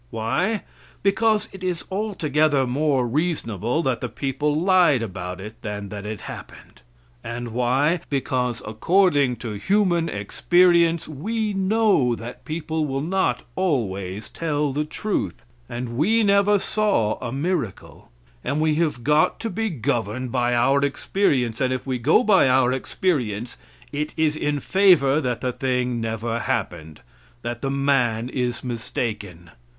Why? 0.09 0.63
Because 1.03 1.47
it 1.53 1.63
is 1.63 1.83
altogether 1.91 2.65
more 2.65 3.07
reasonable 3.07 3.83
that 3.83 4.01
the 4.01 4.09
people 4.09 4.59
lied 4.59 5.03
about 5.03 5.39
it 5.39 5.61
than 5.61 5.89
that 5.89 6.07
it 6.07 6.21
happened. 6.21 6.81
And 7.23 7.49
why? 7.49 7.99
Because, 8.09 8.63
according 8.65 9.35
to 9.35 9.51
human 9.59 10.09
experience, 10.09 11.07
we 11.07 11.53
know 11.53 12.15
that 12.15 12.45
people 12.45 12.87
will 12.87 13.03
not 13.03 13.43
always 13.55 14.27
tell 14.27 14.73
the 14.73 14.85
truth, 14.85 15.45
and 15.69 15.95
we 15.97 16.23
never 16.23 16.57
saw 16.57 17.19
a 17.19 17.31
miracle, 17.31 18.09
and 18.43 18.59
we 18.59 18.73
have 18.81 19.03
got 19.03 19.39
to 19.41 19.51
be 19.51 19.69
governed 19.69 20.31
by 20.31 20.55
our 20.55 20.83
experience, 20.83 21.61
and 21.61 21.71
if 21.71 21.85
we 21.85 21.99
go 21.99 22.23
by 22.23 22.49
our 22.49 22.71
experience, 22.73 23.55
it 23.91 24.15
is 24.17 24.35
in 24.35 24.59
favor 24.61 25.21
that 25.21 25.41
the 25.41 25.53
thing 25.53 26.01
never 26.01 26.39
happened; 26.39 27.01
that 27.43 27.61
the 27.61 27.69
man 27.69 28.29
is 28.29 28.63
mistaken. 28.63 29.51